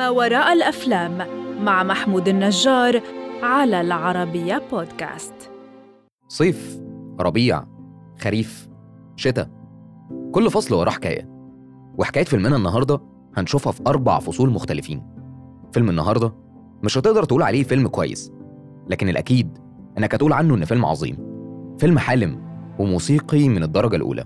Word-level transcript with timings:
ما 0.00 0.08
وراء 0.08 0.52
الأفلام 0.52 1.18
مع 1.64 1.82
محمود 1.82 2.28
النجار 2.28 3.00
على 3.42 3.80
العربية 3.80 4.62
بودكاست. 4.72 5.34
صيف 6.28 6.80
ربيع 7.20 7.64
خريف 8.20 8.68
شتاء 9.16 9.48
كل 10.32 10.50
فصل 10.50 10.74
وراه 10.74 10.90
حكاية 10.90 11.28
وحكاية 11.98 12.24
فيلمنا 12.24 12.56
النهاردة 12.56 13.00
هنشوفها 13.36 13.72
في 13.72 13.82
أربع 13.86 14.18
فصول 14.18 14.50
مختلفين. 14.50 15.02
فيلم 15.72 15.90
النهاردة 15.90 16.34
مش 16.82 16.98
هتقدر 16.98 17.24
تقول 17.24 17.42
عليه 17.42 17.62
فيلم 17.62 17.88
كويس 17.88 18.32
لكن 18.90 19.08
الأكيد 19.08 19.58
إنك 19.98 20.14
هتقول 20.14 20.32
عنه 20.32 20.54
إن 20.54 20.64
فيلم 20.64 20.84
عظيم. 20.84 21.16
فيلم 21.78 21.98
حالم 21.98 22.42
وموسيقي 22.78 23.48
من 23.48 23.62
الدرجة 23.62 23.96
الأولى. 23.96 24.24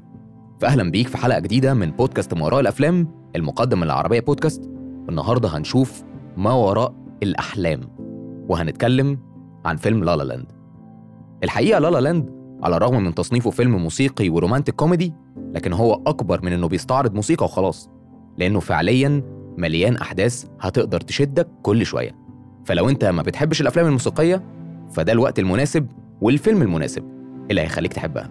فأهلا 0.61 0.91
بيك 0.91 1.09
في 1.09 1.17
حلقة 1.17 1.39
جديدة 1.41 1.75
من 1.75 1.91
بودكاست 1.91 2.35
ما 2.35 2.45
وراء 2.45 2.61
الأفلام 2.61 3.09
المقدم 3.37 3.77
من 3.79 3.85
العربية 3.85 4.21
بودكاست 4.21 4.74
والنهاردة 5.07 5.49
هنشوف 5.49 6.03
ما 6.37 6.53
وراء 6.53 6.95
الأحلام 7.23 7.81
وهنتكلم 8.49 9.19
عن 9.65 9.77
فيلم 9.77 10.05
La 10.05 10.23
La 10.23 10.30
Land. 10.30 10.47
الحقيقة 11.45 11.79
La 11.79 12.01
La 12.01 12.11
Land 12.11 12.31
على 12.63 12.77
الرغم 12.77 13.05
من 13.05 13.15
تصنيفه 13.15 13.51
فيلم 13.51 13.77
موسيقي 13.77 14.29
و 14.29 14.34
romantic 14.34 14.75
comedy 14.75 15.13
لكن 15.55 15.73
هو 15.73 16.03
أكبر 16.07 16.41
من 16.45 16.53
إنه 16.53 16.69
بيستعرض 16.69 17.15
موسيقى 17.15 17.45
وخلاص 17.45 17.91
لأنه 18.39 18.61
فعليا 18.61 19.23
مليان 19.59 19.97
أحداث 19.97 20.45
هتقدر 20.61 21.01
تشدك 21.01 21.49
كل 21.63 21.87
شوية. 21.87 22.17
فلو 22.65 22.89
أنت 22.89 23.05
ما 23.05 23.23
بتحبش 23.23 23.61
الأفلام 23.61 23.87
الموسيقية 23.87 24.43
فده 24.91 25.13
الوقت 25.13 25.39
المناسب 25.39 25.87
والفيلم 26.21 26.63
المناسب 26.63 27.05
اللي 27.51 27.61
هيخليك 27.61 27.93
تحبها. 27.93 28.31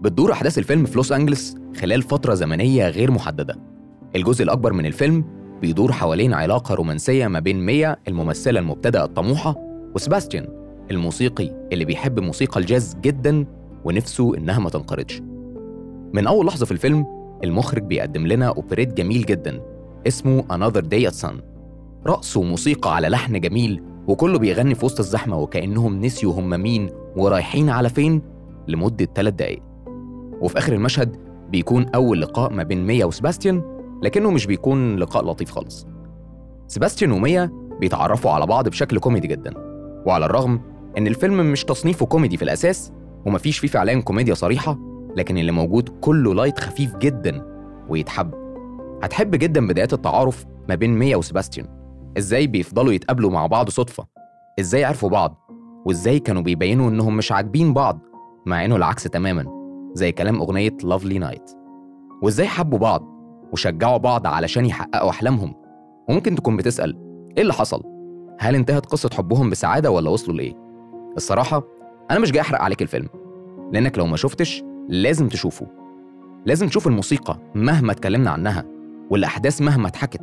بتدور 0.00 0.32
أحداث 0.32 0.58
الفيلم 0.58 0.84
في 0.84 0.96
لوس 0.96 1.12
أنجلس 1.12 1.56
خلال 1.80 2.02
فترة 2.02 2.34
زمنية 2.34 2.88
غير 2.88 3.10
محددة. 3.10 3.56
الجزء 4.16 4.44
الأكبر 4.44 4.72
من 4.72 4.86
الفيلم 4.86 5.24
بيدور 5.60 5.92
حوالين 5.92 6.34
علاقة 6.34 6.74
رومانسية 6.74 7.26
ما 7.28 7.40
بين 7.40 7.66
ميا 7.66 7.96
الممثلة 8.08 8.60
المبتدئة 8.60 9.04
الطموحة 9.04 9.54
وسباستيان 9.94 10.48
الموسيقي 10.90 11.68
اللي 11.72 11.84
بيحب 11.84 12.20
موسيقى 12.20 12.60
الجاز 12.60 12.96
جدا 13.02 13.46
ونفسه 13.84 14.36
إنها 14.36 14.58
ما 14.58 14.70
تنقرضش. 14.70 15.22
من 16.14 16.26
أول 16.26 16.46
لحظة 16.46 16.66
في 16.66 16.72
الفيلم 16.72 17.06
المخرج 17.44 17.82
بيقدم 17.82 18.26
لنا 18.26 18.48
أوبريت 18.48 18.94
جميل 18.94 19.26
جدا 19.26 19.60
اسمه 20.06 20.42
Another 20.42 20.82
Day 20.82 21.10
at 21.10 21.26
Sun. 21.26 21.34
رقص 22.06 22.36
وموسيقى 22.36 22.94
على 22.94 23.08
لحن 23.08 23.40
جميل 23.40 23.82
وكله 24.08 24.38
بيغني 24.38 24.74
في 24.74 24.84
وسط 24.84 24.98
الزحمة 24.98 25.38
وكأنهم 25.38 26.00
نسيوا 26.00 26.32
هم 26.40 26.48
مين 26.48 26.90
ورايحين 27.16 27.70
على 27.70 27.88
فين 27.88 28.22
لمدة 28.68 29.08
ثلاث 29.14 29.34
دقايق. 29.34 29.62
وفي 30.40 30.58
آخر 30.58 30.72
المشهد 30.72 31.16
بيكون 31.50 31.86
أول 31.94 32.20
لقاء 32.20 32.52
ما 32.52 32.62
بين 32.62 32.86
ميا 32.86 33.04
وسباستيان 33.04 33.79
لكنه 34.02 34.30
مش 34.30 34.46
بيكون 34.46 34.96
لقاء 34.96 35.24
لطيف 35.24 35.50
خالص. 35.50 35.86
سباستيان 36.66 37.12
وميا 37.12 37.50
بيتعرفوا 37.80 38.30
على 38.30 38.46
بعض 38.46 38.68
بشكل 38.68 38.98
كوميدي 38.98 39.28
جدا 39.28 39.54
وعلى 40.06 40.26
الرغم 40.26 40.60
إن 40.98 41.06
الفيلم 41.06 41.52
مش 41.52 41.64
تصنيفه 41.64 42.06
كوميدي 42.06 42.36
في 42.36 42.42
الأساس 42.42 42.92
ومفيش 43.26 43.58
فيه 43.58 43.68
فعليا 43.68 44.00
كوميديا 44.00 44.34
صريحة 44.34 44.78
لكن 45.16 45.38
اللي 45.38 45.52
موجود 45.52 45.88
كله 46.00 46.34
light 46.34 46.60
خفيف 46.60 46.96
جدا 46.96 47.42
ويتحب. 47.88 48.30
هتحب 49.02 49.30
جدا 49.30 49.66
بدايات 49.66 49.92
التعارف 49.92 50.46
ما 50.68 50.74
بين 50.74 50.98
ميا 50.98 51.16
وسباستيان 51.16 51.66
إزاي 52.18 52.46
بيفضلوا 52.46 52.92
يتقابلوا 52.92 53.30
مع 53.30 53.46
بعض 53.46 53.70
صدفة؟ 53.70 54.06
إزاي 54.60 54.84
عرفوا 54.84 55.08
بعض؟ 55.08 55.50
وإزاي 55.86 56.18
كانوا 56.18 56.42
بيبينوا 56.42 56.90
إنهم 56.90 57.16
مش 57.16 57.32
عاجبين 57.32 57.74
بعض؟ 57.74 58.00
مع 58.46 58.64
إنه 58.64 58.76
العكس 58.76 59.04
تماما 59.04 59.46
زي 59.94 60.12
كلام 60.12 60.40
أغنية 60.40 60.76
لافلي 60.84 61.18
نايت 61.18 61.50
وإزاي 62.22 62.46
حبوا 62.46 62.78
بعض؟ 62.78 63.09
وشجعوا 63.52 63.96
بعض 63.96 64.26
علشان 64.26 64.66
يحققوا 64.66 65.10
أحلامهم. 65.10 65.54
وممكن 66.08 66.34
تكون 66.34 66.56
بتسأل 66.56 66.96
إيه 67.36 67.42
اللي 67.42 67.52
حصل؟ 67.52 67.82
هل 68.38 68.54
انتهت 68.54 68.86
قصة 68.86 69.10
حبهم 69.12 69.50
بسعادة 69.50 69.90
ولا 69.90 70.10
وصلوا 70.10 70.36
لإيه؟ 70.36 70.54
الصراحة 71.16 71.62
أنا 72.10 72.18
مش 72.18 72.32
جاي 72.32 72.40
أحرق 72.40 72.60
عليك 72.62 72.82
الفيلم 72.82 73.08
لأنك 73.72 73.98
لو 73.98 74.06
ما 74.06 74.16
شفتش 74.16 74.62
لازم 74.88 75.28
تشوفه. 75.28 75.66
لازم 76.46 76.68
تشوف 76.68 76.86
الموسيقى 76.86 77.38
مهما 77.54 77.92
اتكلمنا 77.92 78.30
عنها 78.30 78.64
والأحداث 79.10 79.62
مهما 79.62 79.88
اتحكت. 79.88 80.22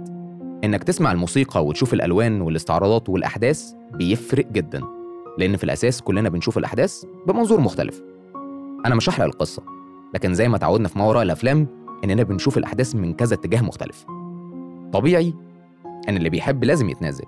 إنك 0.63 0.83
تسمع 0.83 1.11
الموسيقى 1.11 1.65
وتشوف 1.65 1.93
الألوان 1.93 2.41
والاستعراضات 2.41 3.09
والأحداث 3.09 3.73
بيفرق 3.93 4.45
جدا 4.51 4.81
لأن 5.37 5.57
في 5.57 5.63
الأساس 5.63 6.01
كلنا 6.01 6.29
بنشوف 6.29 6.57
الأحداث 6.57 7.03
بمنظور 7.27 7.59
مختلف. 7.59 8.01
أنا 8.85 8.95
مش 8.95 9.09
هحرق 9.09 9.25
القصة 9.25 9.63
لكن 10.13 10.33
زي 10.33 10.47
ما 10.47 10.57
تعودنا 10.57 10.87
في 10.87 10.99
ما 10.99 11.05
وراء 11.05 11.23
الأفلام 11.23 11.67
إننا 12.03 12.23
بنشوف 12.23 12.57
الأحداث 12.57 12.95
من 12.95 13.13
كذا 13.13 13.33
اتجاه 13.33 13.61
مختلف. 13.61 14.05
طبيعي 14.93 15.33
إن 16.09 16.17
اللي 16.17 16.29
بيحب 16.29 16.63
لازم 16.63 16.89
يتنازل. 16.89 17.25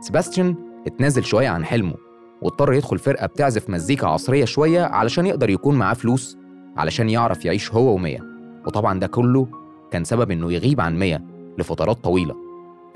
سباستيان 0.00 0.54
اتنازل 0.86 1.24
شوية 1.24 1.48
عن 1.48 1.64
حلمه 1.64 1.94
واضطر 2.42 2.72
يدخل 2.72 2.98
فرقة 2.98 3.26
بتعزف 3.26 3.70
مزيكا 3.70 4.06
عصرية 4.06 4.44
شوية 4.44 4.82
علشان 4.82 5.26
يقدر 5.26 5.50
يكون 5.50 5.74
معاه 5.74 5.94
فلوس 5.94 6.38
علشان 6.76 7.08
يعرف 7.10 7.44
يعيش 7.44 7.72
هو 7.72 7.94
وميا. 7.94 8.24
وطبعا 8.66 9.00
ده 9.00 9.06
كله 9.06 9.46
كان 9.90 10.04
سبب 10.04 10.30
إنه 10.30 10.52
يغيب 10.52 10.80
عن 10.80 10.98
ميا 10.98 11.24
لفترات 11.58 12.04
طويلة. 12.04 12.34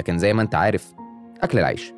لكن 0.00 0.19
زي 0.19 0.32
ما 0.34 0.43
أنت 0.43 0.55
عارف 0.55 0.93
أكل 1.43 1.59
العيش. 1.59 1.93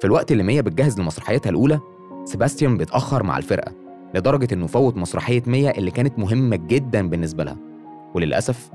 في 0.00 0.04
الوقت 0.04 0.32
اللي 0.32 0.42
ميا 0.42 0.60
بتجهز 0.60 1.00
لمسرحيتها 1.00 1.50
الأولى 1.50 1.80
سيباستيان 2.24 2.76
بيتأخر 2.76 3.22
مع 3.22 3.38
الفرقة 3.38 3.72
لدرجة 4.14 4.54
إنه 4.54 4.66
فوت 4.66 4.96
مسرحية 4.96 5.42
ميا 5.46 5.78
اللي 5.78 5.90
كانت 5.90 6.18
مهمة 6.18 6.56
جدا 6.56 7.08
بالنسبة 7.08 7.44
لها. 7.44 7.67
وللأسف 8.14 8.70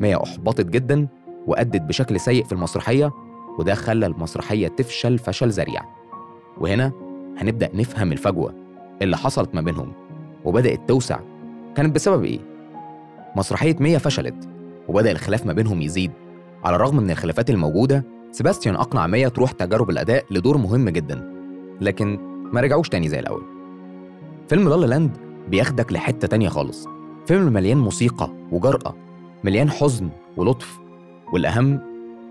ميا 0.00 0.22
أحبطت 0.22 0.66
جدا 0.66 1.08
وأدت 1.46 1.82
بشكل 1.82 2.20
سيء 2.20 2.44
في 2.44 2.52
المسرحية 2.52 3.12
وده 3.58 3.74
خلى 3.74 4.06
المسرحية 4.06 4.68
تفشل 4.68 5.18
فشل 5.18 5.48
ذريع. 5.48 5.82
وهنا 6.58 6.92
هنبدأ 7.38 7.70
نفهم 7.74 8.12
الفجوة 8.12 8.54
اللي 9.02 9.16
حصلت 9.16 9.54
ما 9.54 9.60
بينهم 9.60 9.92
وبدأت 10.44 10.88
توسع. 10.88 11.18
كانت 11.74 11.94
بسبب 11.94 12.24
إيه؟ 12.24 12.40
مسرحية 13.36 13.76
مية 13.80 13.98
فشلت 13.98 14.48
وبدأ 14.88 15.10
الخلاف 15.10 15.46
ما 15.46 15.52
بينهم 15.52 15.82
يزيد. 15.82 16.10
على 16.64 16.76
الرغم 16.76 16.96
من 16.96 17.10
الخلافات 17.10 17.50
الموجودة 17.50 18.04
سيباستيان 18.32 18.74
أقنع 18.74 19.06
مية 19.06 19.28
تروح 19.28 19.52
تجارب 19.52 19.90
الأداء 19.90 20.24
لدور 20.30 20.56
مهم 20.56 20.88
جدا 20.88 21.32
لكن 21.80 22.18
ما 22.52 22.60
رجعوش 22.60 22.88
تاني 22.88 23.08
زي 23.08 23.18
الأول. 23.18 23.42
فيلم 24.48 24.68
لالا 24.68 24.86
لاند 24.86 25.16
بياخدك 25.48 25.92
لحتة 25.92 26.28
تانية 26.28 26.48
خالص. 26.48 26.88
فيلم 27.26 27.52
مليان 27.52 27.78
موسيقى 27.78 28.30
وجرأة 28.52 28.94
مليان 29.44 29.70
حزن 29.70 30.08
ولطف 30.36 30.78
والأهم 31.32 31.80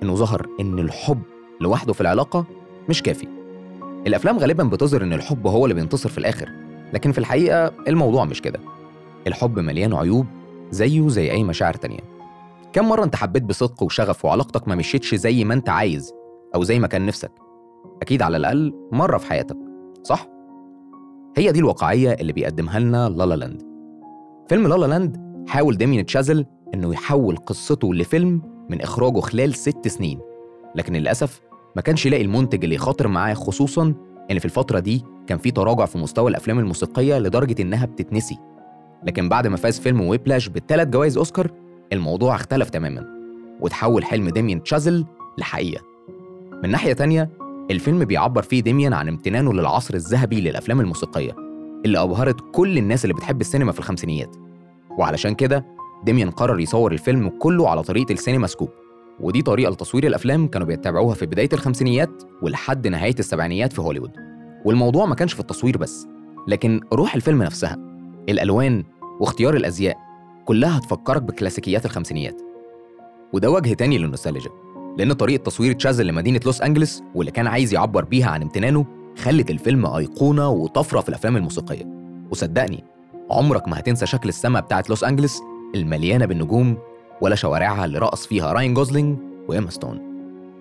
إنه 0.03 0.15
ظهر 0.15 0.47
إن 0.59 0.79
الحب 0.79 1.21
لوحده 1.61 1.93
في 1.93 2.01
العلاقة 2.01 2.45
مش 2.89 3.01
كافي. 3.03 3.27
الأفلام 4.07 4.37
غالبا 4.37 4.63
بتظهر 4.63 5.03
إن 5.03 5.13
الحب 5.13 5.47
هو 5.47 5.65
اللي 5.65 5.73
بينتصر 5.73 6.09
في 6.09 6.17
الآخر 6.17 6.49
لكن 6.93 7.11
في 7.11 7.17
الحقيقة 7.17 7.71
الموضوع 7.87 8.25
مش 8.25 8.41
كده. 8.41 8.59
الحب 9.27 9.59
مليان 9.59 9.93
عيوب 9.93 10.25
زيه 10.71 11.07
زي 11.07 11.31
أي 11.31 11.43
مشاعر 11.43 11.73
تانية. 11.73 11.99
كم 12.73 12.89
مرة 12.89 13.03
أنت 13.03 13.15
حبيت 13.15 13.43
بصدق 13.43 13.83
وشغف 13.83 14.25
وعلاقتك 14.25 14.67
ما 14.67 14.75
مشيتش 14.75 15.15
زي 15.15 15.43
ما 15.43 15.53
أنت 15.53 15.69
عايز 15.69 16.13
أو 16.55 16.63
زي 16.63 16.79
ما 16.79 16.87
كان 16.87 17.05
نفسك؟ 17.05 17.31
أكيد 18.01 18.21
على 18.21 18.37
الأقل 18.37 18.73
مرة 18.91 19.17
في 19.17 19.27
حياتك 19.27 19.57
صح؟ 20.03 20.27
هي 21.37 21.51
دي 21.51 21.59
الواقعية 21.59 22.11
اللي 22.11 22.33
بيقدمها 22.33 22.79
لنا 22.79 23.09
La 23.09 23.35
La 23.35 23.47
Land. 23.47 23.74
فيلم 24.49 24.67
La 24.67 24.85
La 24.85 25.05
Land 25.05 25.45
حاول 25.47 25.77
ديميان 25.77 26.05
تشازل 26.05 26.45
إنه 26.73 26.93
يحول 26.93 27.37
قصته 27.37 27.93
لفيلم 27.93 28.41
من 28.69 28.81
إخراجه 28.81 29.19
خلال 29.19 29.55
ست 29.55 29.87
سنين. 29.87 30.19
لكن 30.75 30.93
للأسف 30.93 31.41
ما 31.75 31.81
كانش 31.81 32.05
يلاقي 32.05 32.23
المنتج 32.23 32.63
اللي 32.63 32.75
يخاطر 32.75 33.07
معاه 33.07 33.33
خصوصا 33.33 33.93
إن 34.31 34.39
في 34.39 34.45
الفترة 34.45 34.79
دي 34.79 35.03
كان 35.27 35.37
في 35.37 35.51
تراجع 35.51 35.85
في 35.85 35.97
مستوى 35.97 36.29
الأفلام 36.29 36.59
الموسيقية 36.59 37.19
لدرجة 37.19 37.61
إنها 37.61 37.85
بتتنسي. 37.85 38.37
لكن 39.03 39.29
بعد 39.29 39.47
ما 39.47 39.57
فاز 39.57 39.79
فيلم 39.79 40.01
Whiplash 40.01 40.49
بالثلاث 40.49 40.87
جوائز 40.87 41.17
أوسكار 41.17 41.51
الموضوع 41.93 42.35
اختلف 42.35 42.69
تماما 42.69 43.05
وتحول 43.61 44.05
حلم 44.05 44.29
ديميان 44.29 44.63
تشازل 44.63 45.05
لحقيقة. 45.37 45.83
من 46.63 46.69
ناحية 46.69 46.93
تانية 46.93 47.29
الفيلم 47.71 48.05
بيعبر 48.05 48.41
فيه 48.41 48.61
ديميان 48.61 48.93
عن 48.93 49.07
امتنانه 49.07 49.53
للعصر 49.53 49.93
الذهبي 49.93 50.41
للأفلام 50.41 50.79
الموسيقية. 50.79 51.44
اللي 51.85 52.01
أبهرت 52.03 52.35
كل 52.51 52.77
الناس 52.77 53.05
اللي 53.05 53.13
بتحب 53.13 53.41
السينما 53.41 53.71
في 53.71 53.79
الخمسينيات. 53.79 54.35
وعلشان 54.97 55.35
كده 55.35 55.65
ديميان 56.03 56.29
قرر 56.31 56.59
يصور 56.59 56.91
الفيلم 56.91 57.29
كله 57.29 57.69
على 57.69 57.83
طريقة 57.83 58.13
السينما 58.13 58.47
سكوب. 58.47 58.69
ودي 59.19 59.41
طريقة 59.41 59.71
لتصوير 59.71 60.07
الأفلام 60.07 60.47
كانوا 60.47 60.67
بيتبعوها 60.67 61.15
في 61.15 61.25
بداية 61.25 61.49
الخمسينيات 61.53 62.23
ولحد 62.41 62.87
نهاية 62.87 63.15
السبعينيات 63.19 63.73
في 63.73 63.81
هوليوود. 63.81 64.11
والموضوع 64.65 65.05
ما 65.05 65.15
كانش 65.15 65.33
في 65.33 65.39
التصوير 65.39 65.77
بس 65.77 66.07
لكن 66.47 66.81
روح 66.93 67.15
الفيلم 67.15 67.43
نفسها 67.43 67.77
الألوان 68.29 68.83
واختيار 69.19 69.53
الأزياء 69.55 69.97
كلها 70.45 70.77
هتفكرك 70.77 71.21
بكلاسيكيات 71.21 71.85
الخمسينيات. 71.85 72.41
وده 73.33 73.51
وجه 73.51 73.73
تاني 73.73 73.97
للنوستالجيا 73.97 74.51
لأن 74.97 75.13
طريقة 75.13 75.43
تصوير 75.43 75.73
تشازل 75.73 76.07
لمدينة 76.07 76.39
لوس 76.45 76.61
أنجلس 76.61 77.03
واللي 77.15 77.31
كان 77.31 77.47
عايز 77.47 77.73
يعبر 77.73 78.03
بيها 78.03 78.29
عن 78.29 78.41
امتنانه 78.41 78.85
خلت 79.17 79.51
الفيلم 79.51 79.85
أيقونة 79.85 80.49
وطفرة 80.49 80.99
في 81.01 81.09
الأفلام 81.09 81.37
الموسيقية. 81.37 81.85
وصدقني 82.31 82.83
عمرك 83.31 83.67
ما 83.67 83.79
هتنسى 83.79 84.05
شكل 84.05 84.29
السما 84.29 84.59
بتاعت 84.59 84.89
لوس 84.89 85.03
أنجلس 85.03 85.41
المليانة 85.75 86.25
بالنجوم 86.25 86.77
ولا 87.21 87.35
شوارعها 87.35 87.85
اللي 87.85 87.99
رقص 87.99 88.27
فيها 88.27 88.53
راين 88.53 88.73
جوزلينج 88.73 89.17
وإيما 89.47 89.69
ستون. 89.69 90.01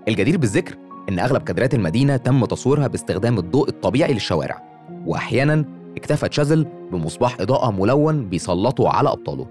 الجدير 0.08 0.38
بالذكر 0.38 0.76
إن 1.08 1.18
أغلب 1.18 1.42
كادرات 1.42 1.74
المدينة 1.74 2.16
تم 2.16 2.44
تصويرها 2.44 2.86
باستخدام 2.86 3.38
الضوء 3.38 3.68
الطبيعي 3.68 4.12
للشوارع 4.12 4.62
وأحياناً 5.06 5.64
اكتفى 5.96 6.28
تشازل 6.28 6.66
بمصباح 6.92 7.40
إضاءة 7.40 7.70
ملون 7.70 8.28
بيسلطه 8.28 8.88
على 8.88 9.12
أبطاله. 9.12 9.46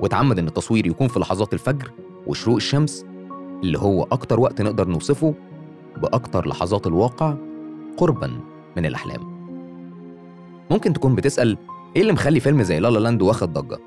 وتعمد 0.00 0.38
إن 0.38 0.46
التصوير 0.46 0.86
يكون 0.86 1.08
في 1.08 1.20
لحظات 1.20 1.52
الفجر 1.52 1.90
وشروق 2.26 2.56
الشمس 2.56 3.04
اللي 3.62 3.78
هو 3.78 4.02
أكتر 4.02 4.40
وقت 4.40 4.62
نقدر 4.62 4.88
نوصفه 4.88 5.34
بأكتر 6.02 6.48
لحظات 6.48 6.86
الواقع 6.86 7.34
قرباً 7.98 8.40
من 8.76 8.86
الأحلام. 8.86 9.20
ممكن 10.70 10.92
تكون 10.92 11.14
بتسأل 11.14 11.58
إيه 11.96 12.02
اللي 12.02 12.12
مخلي 12.12 12.40
فيلم 12.40 12.62
زي 12.62 12.80
لالا 12.80 12.98
لاند 12.98 13.22
واخد 13.22 13.52
ضجة؟ 13.52 13.78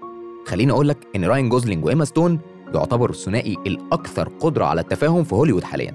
خليني 0.48 0.72
أقول 0.72 0.88
لك 0.88 0.98
إن 1.16 1.26
راين 1.26 1.50
جوزلينج 1.50 1.86
وإيما 1.86 2.06
ستون 2.06 2.40
يعتبر 2.76 3.10
الثنائي 3.10 3.58
الأكثر 3.68 4.30
قدرة 4.40 4.66
على 4.66 4.82
التفاهم 4.82 5.24
في 5.24 5.36
هوليوود 5.36 5.64
حالياً. 5.64 5.94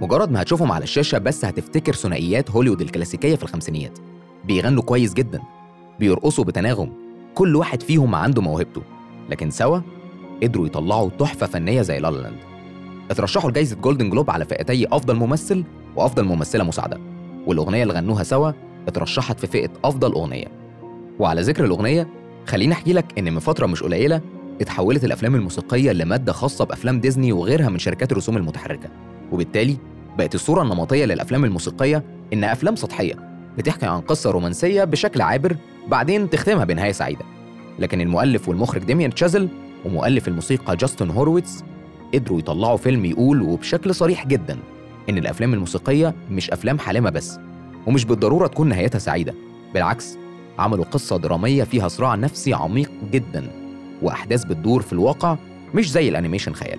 مجرد 0.00 0.30
ما 0.30 0.42
هتشوفهم 0.42 0.72
على 0.72 0.84
الشاشة 0.84 1.18
بس 1.18 1.44
هتفتكر 1.44 1.92
ثنائيات 1.92 2.50
هوليوود 2.50 2.80
الكلاسيكية 2.80 3.34
في 3.34 3.42
الخمسينيات. 3.42 3.98
بيغنوا 4.44 4.82
كويس 4.82 5.14
جدا. 5.14 5.42
بيرقصوا 5.98 6.44
بتناغم. 6.44 6.92
كل 7.34 7.56
واحد 7.56 7.82
فيهم 7.82 8.14
عنده 8.14 8.42
موهبته. 8.42 8.82
لكن 9.30 9.50
سوا 9.50 9.80
قدروا 10.42 10.66
يطلعوا 10.66 11.10
تحفة 11.18 11.46
فنية 11.46 11.82
زي 11.82 11.98
لالا 11.98 12.16
لاند. 12.16 12.38
اترشحوا 13.10 13.50
لجائزة 13.50 13.76
جولدن 13.76 14.10
جلوب 14.10 14.30
على 14.30 14.44
فئتي 14.44 14.86
أفضل 14.92 15.16
ممثل 15.16 15.64
وأفضل 15.96 16.24
ممثلة 16.24 16.64
مساعدة. 16.64 17.15
والأغنية 17.46 17.82
اللي 17.82 17.94
غنوها 17.94 18.22
سوا 18.22 18.52
اترشحت 18.88 19.40
في 19.40 19.46
فئة 19.46 19.70
أفضل 19.84 20.12
أغنية. 20.12 20.46
وعلى 21.18 21.40
ذكر 21.40 21.64
الأغنية 21.64 22.08
خليني 22.46 22.72
أحكي 22.72 22.92
لك 22.92 23.18
إن 23.18 23.32
من 23.32 23.38
فترة 23.38 23.66
مش 23.66 23.82
قليلة 23.82 24.20
اتحولت 24.60 25.04
الأفلام 25.04 25.34
الموسيقية 25.34 25.92
لمادة 25.92 26.32
خاصة 26.32 26.64
بأفلام 26.64 27.00
ديزني 27.00 27.32
وغيرها 27.32 27.68
من 27.68 27.78
شركات 27.78 28.12
الرسوم 28.12 28.36
المتحركة. 28.36 28.88
وبالتالي 29.32 29.76
بقت 30.18 30.34
الصورة 30.34 30.62
النمطية 30.62 31.04
للأفلام 31.04 31.44
الموسيقية 31.44 32.04
إنها 32.32 32.52
أفلام 32.52 32.76
سطحية 32.76 33.14
بتحكي 33.58 33.86
عن 33.86 34.00
قصة 34.00 34.30
رومانسية 34.30 34.84
بشكل 34.84 35.20
عابر 35.20 35.56
بعدين 35.88 36.30
تختمها 36.30 36.64
بنهاية 36.64 36.92
سعيدة. 36.92 37.24
لكن 37.78 38.00
المؤلف 38.00 38.48
والمخرج 38.48 38.84
ديميان 38.84 39.14
تشازل 39.14 39.48
ومؤلف 39.84 40.28
الموسيقى 40.28 40.76
جاستن 40.76 41.10
هورويتس 41.10 41.64
قدروا 42.14 42.38
يطلعوا 42.38 42.76
فيلم 42.76 43.04
يقول 43.04 43.42
وبشكل 43.42 43.94
صريح 43.94 44.26
جدا. 44.26 44.58
إن 45.08 45.18
الأفلام 45.18 45.54
الموسيقية 45.54 46.14
مش 46.30 46.50
أفلام 46.50 46.78
حالمة 46.78 47.10
بس 47.10 47.38
ومش 47.86 48.04
بالضرورة 48.04 48.46
تكون 48.46 48.68
نهايتها 48.68 48.98
سعيدة. 48.98 49.34
بالعكس 49.74 50.16
عملوا 50.58 50.84
قصة 50.84 51.16
درامية 51.16 51.64
فيها 51.64 51.88
صراع 51.88 52.14
نفسي 52.14 52.54
عميق 52.54 52.90
جدا 53.12 53.50
وأحداث 54.02 54.44
بتدور 54.44 54.82
في 54.82 54.92
الواقع 54.92 55.36
مش 55.74 55.90
زي 55.90 56.08
ال 56.08 56.12
animation 56.12 56.52
خيال. 56.52 56.78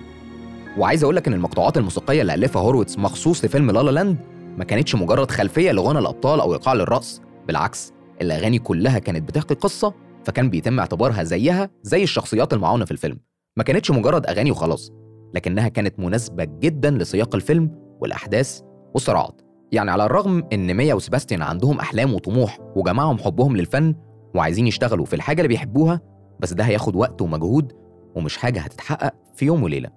وعايز 0.78 1.02
أقول 1.02 1.16
لك 1.16 1.26
إن 1.28 1.34
المقطوعات 1.34 1.76
الموسيقية 1.78 2.22
اللي 2.22 2.34
ألفها 2.34 2.62
هورويتس 2.62 2.98
مخصوص 2.98 3.44
لفيلم 3.44 3.70
لالا 3.70 3.90
لاند 3.90 4.16
ما 4.58 4.64
كانتش 4.64 4.94
مجرد 4.94 5.30
خلفية 5.30 5.72
لغنى 5.72 5.98
الأبطال 5.98 6.40
أو 6.40 6.52
إيقاع 6.54 6.74
للرقص. 6.74 7.20
بالعكس 7.46 7.92
الأغاني 8.22 8.58
كلها 8.58 8.98
كانت 8.98 9.28
بتحكي 9.28 9.54
قصة 9.54 9.94
فكان 10.24 10.50
بيتم 10.50 10.80
اعتبارها 10.80 11.22
زيها 11.22 11.70
زي 11.82 12.02
الشخصيات 12.02 12.52
المعاونة 12.52 12.84
في 12.84 12.90
الفيلم. 12.90 13.18
ما 13.56 13.64
كانتش 13.64 13.90
مجرد 13.90 14.26
أغاني 14.26 14.50
وخلاص 14.50 14.92
لكنها 15.34 15.68
كانت 15.68 16.00
مناسبة 16.00 16.44
جدا 16.44 16.90
لسياق 16.90 17.34
الفيلم 17.34 17.87
والأحداث 18.00 18.60
والصراعات 18.94 19.40
يعني 19.72 19.90
على 19.90 20.04
الرغم 20.04 20.44
إن 20.52 20.74
ميا 20.74 20.94
وسباستيان 20.94 21.42
عندهم 21.42 21.78
أحلام 21.78 22.14
وطموح 22.14 22.58
وجمعهم 22.76 23.18
حبهم 23.18 23.56
للفن 23.56 23.94
وعايزين 24.34 24.66
يشتغلوا 24.66 25.04
في 25.04 25.16
الحاجة 25.16 25.38
اللي 25.40 25.48
بيحبوها 25.48 26.00
بس 26.40 26.52
ده 26.52 26.64
هياخد 26.64 26.96
وقت 26.96 27.22
ومجهود 27.22 27.72
ومش 28.14 28.36
حاجة 28.36 28.60
هتتحقق 28.60 29.14
في 29.34 29.44
يوم 29.46 29.62
وليلة. 29.62 29.90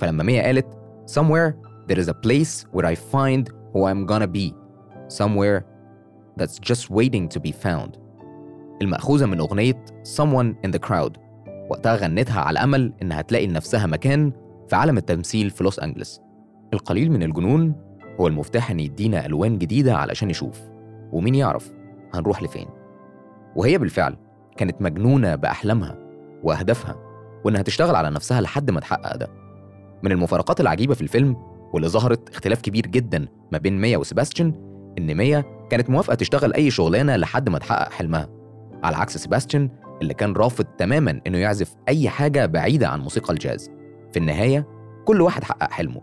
فلما 0.00 0.22
ميا 0.22 0.42
قالت 0.42 0.66
somewhere 1.10 1.52
there 1.92 1.98
is 1.98 2.08
a 2.08 2.14
place 2.26 2.64
where 2.72 2.86
I 2.86 2.94
find 2.94 3.48
who 3.72 3.86
I'm 3.86 4.06
gonna 4.06 4.26
be. 4.38 4.54
Somewhere 5.08 5.60
that's 6.38 6.58
just 6.58 6.90
waiting 6.90 7.28
to 7.28 7.40
be 7.40 7.52
found. 7.52 7.98
المأخوذة 8.82 9.26
من 9.26 9.38
أغنية 9.38 9.84
Someone 10.18 10.54
in 10.66 10.70
the 10.70 10.88
Crowd 10.88 11.18
وقتها 11.70 11.96
غنتها 11.96 12.40
على 12.40 12.58
أمل 12.58 12.92
إنها 13.02 13.22
تلاقي 13.22 13.46
لنفسها 13.46 13.86
مكان 13.86 14.32
في 14.68 14.76
عالم 14.76 14.96
التمثيل 14.98 15.50
في 15.50 15.64
لوس 15.64 15.78
أنجلس 15.80 16.20
القليل 16.74 17.12
من 17.12 17.22
الجنون 17.22 17.74
هو 18.20 18.26
المفتاح 18.26 18.70
إن 18.70 18.80
يدينا 18.80 19.26
ألوان 19.26 19.58
جديدة 19.58 19.96
علشان 19.96 20.28
نشوف 20.28 20.60
ومين 21.12 21.34
يعرف؟ 21.34 21.72
هنروح 22.14 22.42
لفين؟ 22.42 22.66
وهي 23.56 23.78
بالفعل 23.78 24.16
كانت 24.56 24.82
مجنونة 24.82 25.34
بأحلامها 25.34 25.98
وأهدافها 26.42 26.96
وإنها 27.44 27.62
تشتغل 27.62 27.96
على 27.96 28.10
نفسها 28.10 28.40
لحد 28.40 28.70
ما 28.70 28.80
تحقق 28.80 29.16
ده. 29.16 29.28
من 30.02 30.12
المفارقات 30.12 30.60
العجيبة 30.60 30.94
في 30.94 31.00
الفيلم 31.00 31.36
واللي 31.72 31.88
ظهرت 31.88 32.28
اختلاف 32.28 32.60
كبير 32.60 32.86
جدا 32.86 33.28
ما 33.52 33.58
بين 33.58 33.80
ميا 33.80 33.98
وسباستيان 33.98 34.54
إن 34.98 35.14
ميا 35.14 35.44
كانت 35.70 35.90
موافقة 35.90 36.14
تشتغل 36.14 36.54
أي 36.54 36.70
شغلانة 36.70 37.16
لحد 37.16 37.48
ما 37.48 37.58
تحقق 37.58 37.92
حلمها 37.92 38.28
على 38.84 38.96
عكس 38.96 39.16
سباستيان 39.18 39.70
اللي 40.02 40.14
كان 40.14 40.32
رافض 40.32 40.64
تماما 40.64 41.20
إنه 41.26 41.38
يعزف 41.38 41.74
أي 41.88 42.08
حاجة 42.08 42.46
بعيدة 42.46 42.88
عن 42.88 43.00
موسيقى 43.00 43.32
الجاز. 43.32 43.70
في 44.12 44.18
النهاية 44.18 44.66
كل 45.04 45.20
واحد 45.20 45.44
حقق 45.44 45.70
حلمه. 45.70 46.00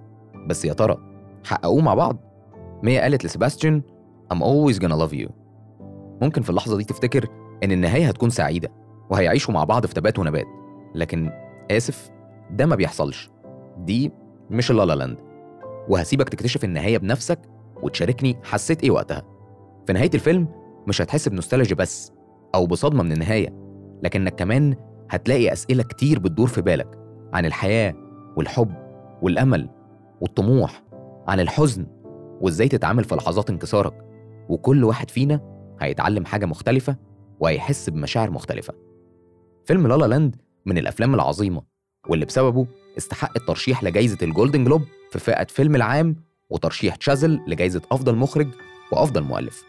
بس 0.47 0.65
يا 0.65 0.73
ترى 0.73 0.97
حققوه 1.45 1.81
مع 1.81 1.93
بعض؟ 1.93 2.17
ميا 2.83 3.01
قالت 3.01 3.25
لسباستيان 3.25 3.81
I'm 4.33 4.38
always 4.38 4.77
gonna 4.79 5.07
love 5.07 5.13
you. 5.13 5.29
ممكن 6.21 6.41
في 6.41 6.49
اللحظة 6.49 6.77
دي 6.77 6.83
تفتكر 6.83 7.27
إن 7.63 7.71
النهاية 7.71 8.07
هتكون 8.07 8.29
سعيدة 8.29 8.69
وهيعيشوا 9.09 9.53
مع 9.53 9.63
بعض 9.63 9.85
في 9.85 9.93
تبات 9.93 10.19
ونبات 10.19 10.45
لكن 10.95 11.29
آسف 11.71 12.09
ده 12.51 12.65
ما 12.65 12.75
بيحصلش. 12.75 13.29
دي 13.77 14.11
مش 14.49 14.71
لالا 14.71 14.93
لاند. 14.95 15.17
وهسيبك 15.89 16.29
تكتشف 16.29 16.63
النهاية 16.63 16.97
بنفسك 16.97 17.39
وتشاركني 17.83 18.37
حسيت 18.44 18.83
إيه 18.83 18.91
وقتها. 18.91 19.23
في 19.87 19.94
نهاية 19.94 20.09
الفيلم 20.13 20.47
مش 20.87 21.01
هتحس 21.01 21.27
بنوستالجيا 21.29 21.75
بس 21.75 22.11
أو 22.55 22.65
بصدمة 22.67 23.03
من 23.03 23.11
النهاية 23.11 23.53
لكنك 24.03 24.35
كمان 24.35 24.75
هتلاقي 25.09 25.53
أسئلة 25.53 25.83
كتير 25.83 26.19
بتدور 26.19 26.47
في 26.47 26.61
بالك 26.61 26.99
عن 27.33 27.45
الحياة 27.45 27.94
والحب 28.37 28.71
والأمل 29.21 29.69
والطموح 30.21 30.83
عن 31.27 31.39
الحزن 31.39 31.85
وإزاي 32.41 32.68
تتعامل 32.68 33.03
في 33.03 33.15
لحظات 33.15 33.50
انكسارك. 33.50 33.94
وكل 34.50 34.83
واحد 34.83 35.12
فينا 35.12 35.41
هيتعلم 35.81 36.25
حاجة 36.25 36.45
مختلفة 36.45 36.95
وهيحس 37.39 37.89
بمشاعر 37.89 38.31
مختلفة. 38.31 38.73
فيلم 39.65 39.88
لالا 39.88 40.06
لاند 40.06 40.35
من 40.65 40.78
الأفلام 40.78 41.16
العظيمة 41.16 41.61
واللي 42.09 42.25
بسببه 42.25 42.68
استحق 42.97 43.31
الترشيح 43.35 43.83
لجائزة 43.83 44.18
الجولدن 44.21 44.63
جلوب 44.63 44.81
في 45.11 45.19
فئة 45.19 45.44
فيلم 45.44 45.75
العام 45.75 46.16
وترشيح 46.49 46.95
تشازل 46.95 47.40
لجائزة 47.47 47.81
أفضل 47.92 48.16
مخرج 48.16 48.47
وأفضل 48.92 49.21
مؤلف. 49.23 49.63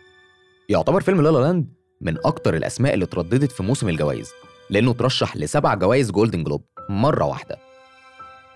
يعتبر 0.69 1.01
فيلم 1.01 1.23
لالا 1.23 1.39
لاند 1.39 1.75
من 2.01 2.17
أكتر 2.25 2.57
الأسماء 2.57 2.95
اللي 2.95 3.05
اترددت 3.05 3.53
في 3.53 3.63
موسم 3.63 3.89
الجوائز 3.89 4.31
لأنه 4.71 4.93
ترشح 4.93 5.37
لسبع 5.37 5.75
جوائز 5.75 6.11
جولدن 6.11 6.45
جلوب 6.45 6.65
مرة 6.89 7.25
واحدة. 7.25 7.72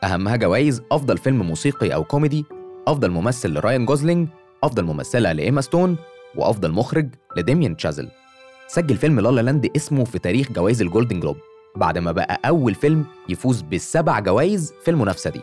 أهمها 0.05 0.37
جوائز 0.37 0.83
أفضل 0.93 1.19
فيلم 1.19 1.43
موسيقي 1.43 1.95
أو 1.95 2.05
كوميدي 2.05 2.45
أفضل 2.88 3.11
ممثل 3.11 3.50
لراين 3.55 3.87
جوزلينج 3.87 4.29
أفضل 4.65 4.85
ممثلة 4.85 5.33
لإيما 5.33 5.61
ستون 5.61 5.97
وأفضل 6.37 6.73
مخرج 6.73 7.09
لديميان 7.37 7.76
تشازل. 7.76 8.09
سجل 8.69 8.97
فيلم 8.97 9.21
لالا 9.21 9.41
لاند 9.41 9.71
اسمه 9.76 10.05
في 10.05 10.19
تاريخ 10.19 10.53
جوائز 10.53 10.83
الجولدن 10.83 11.21
جلوب. 11.21 11.37
بعد 11.76 11.99
ما 11.99 12.12
بقى 12.12 12.41
أول 12.45 12.75
فيلم 12.75 13.05
يفوز 13.29 13.62
بالسبع 13.62 14.21
جوائز 14.21 14.73
في 14.85 14.91
المنافسة 14.91 15.31
دي. 15.31 15.41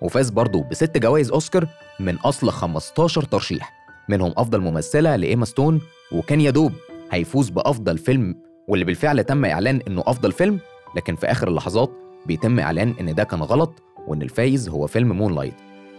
وفاز 0.00 0.30
برضه 0.30 0.64
بست 0.70 0.98
جوائز 0.98 1.30
أوسكار 1.30 1.66
من 2.00 2.16
أصل 2.16 2.50
15 2.50 3.22
ترشيح. 3.22 3.72
منهم 4.08 4.32
أفضل 4.36 4.60
ممثلة 4.60 5.16
لإيما 5.16 5.44
ستون 5.44 5.80
وكان 6.12 6.40
يدوب 6.40 6.72
هيفوز 7.12 7.48
بأفضل 7.50 7.98
فيلم 7.98 8.34
واللي 8.68 8.84
بالفعل 8.84 9.24
تم 9.24 9.44
إعلان 9.44 9.80
إنه 9.88 10.02
أفضل 10.06 10.32
فيلم 10.32 10.58
لكن 10.96 11.16
في 11.16 11.26
آخر 11.26 11.48
اللحظات 11.48 11.90
بيتم 12.26 12.60
إعلان 12.60 12.94
إن 13.00 13.14
ده 13.14 13.24
كان 13.24 13.42
غلط 13.42 13.82
وإن 14.06 14.22
الفايز 14.22 14.68
هو 14.68 14.86
فيلم 14.86 15.12
مون 15.12 15.34
لايت 15.34 15.54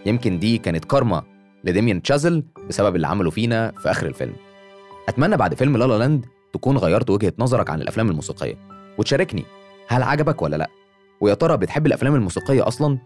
يمكن 0.05 0.39
دي 0.39 0.57
كانت 0.57 0.85
كارما 0.85 1.23
لديميان 1.63 2.01
تشازل 2.01 2.43
بسبب 2.69 2.95
اللي 2.95 3.07
عمله 3.07 3.29
فينا 3.29 3.71
في 3.71 3.91
آخر 3.91 4.07
الفيلم. 4.07 4.33
أتمنى 5.09 5.37
بعد 5.37 5.53
فيلم 5.53 5.77
لالا 5.77 5.97
لاند 5.97 6.25
تكون 6.53 6.77
غيرت 6.77 7.09
وجهة 7.09 7.33
نظرك 7.39 7.69
عن 7.69 7.81
الأفلام 7.81 8.09
الموسيقية. 8.09 8.55
وتشاركني 8.97 9.45
هل 9.87 10.03
عجبك 10.03 10.41
ولا 10.41 10.55
لأ؟ 10.55 10.69
ويا 11.21 11.33
ترى 11.33 11.57
بتحب 11.57 11.87
الأفلام 11.87 12.15
الموسيقية 12.15 12.67
أصلاً؟ 12.67 12.97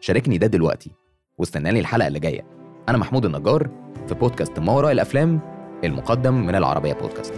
شاركني 0.00 0.38
ده 0.38 0.46
دلوقتي 0.46 0.90
واستناني 1.38 1.80
الحلقة 1.80 2.08
اللي 2.08 2.20
جاية. 2.20 2.46
أنا 2.88 2.98
محمود 2.98 3.24
النجار 3.24 3.68
في 4.08 4.14
بودكاست 4.14 4.58
ما 4.58 4.72
وراء 4.72 4.92
الأفلام 4.92 5.40
المقدم 5.84 6.34
من 6.34 6.54
العربية 6.54 6.92
بودكاست. 6.92 7.34